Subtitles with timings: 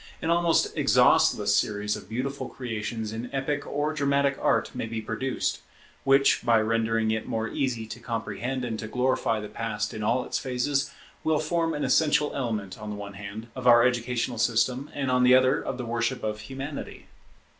[0.19, 5.61] An almost exhaustless series of beautiful creations in epic or dramatic art may be produced,
[6.03, 10.25] which, by rendering it more easy to comprehend and to glorify the Past in all
[10.25, 10.89] its phases,
[11.23, 15.21] will form an essential element, on the one hand, of our educational system, and on
[15.21, 17.05] the other, of the worship of Humanity.